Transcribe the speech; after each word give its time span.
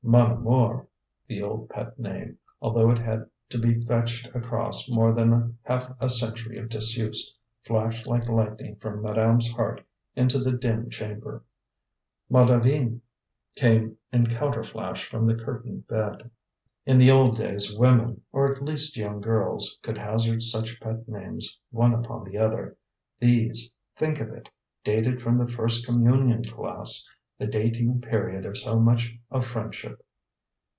"Mon 0.03 0.31
Amour!" 0.31 0.87
The 1.27 1.41
old 1.41 1.69
pet 1.69 1.97
name, 1.97 2.37
although 2.59 2.89
it 2.91 2.97
had 2.97 3.29
to 3.49 3.57
be 3.57 3.85
fetched 3.85 4.27
across 4.35 4.89
more 4.89 5.13
than 5.13 5.57
half 5.61 5.93
a 6.01 6.09
century 6.09 6.57
of 6.57 6.67
disuse, 6.69 7.33
flashed 7.63 8.07
like 8.07 8.27
lightning 8.27 8.75
from 8.75 9.01
madame's 9.03 9.49
heart 9.51 9.83
into 10.15 10.39
the 10.39 10.51
dim 10.51 10.89
chamber. 10.89 11.43
"Ma 12.29 12.43
Divine!" 12.43 13.01
came 13.55 13.95
in 14.11 14.25
counter 14.27 14.63
flash 14.63 15.07
from 15.07 15.25
the 15.27 15.35
curtained 15.35 15.87
bed. 15.87 16.29
In 16.85 16.97
the 16.97 17.11
old 17.11 17.37
days 17.37 17.77
women, 17.77 18.21
or 18.33 18.51
at 18.53 18.61
least 18.61 18.97
young 18.97 19.21
girls, 19.21 19.79
could 19.81 19.97
hazard 19.99 20.43
such 20.43 20.81
pet 20.81 21.07
names 21.07 21.57
one 21.69 21.93
upon 21.93 22.25
the 22.25 22.37
other. 22.37 22.75
These 23.19 23.71
think 23.95 24.19
of 24.19 24.29
it! 24.33 24.49
dated 24.83 25.21
from 25.21 25.37
the 25.37 25.47
first 25.47 25.85
communion 25.85 26.43
class, 26.43 27.07
the 27.37 27.47
dating 27.47 27.99
period 27.99 28.45
of 28.45 28.55
so 28.55 28.79
much 28.79 29.11
of 29.31 29.43
friendship. 29.43 29.97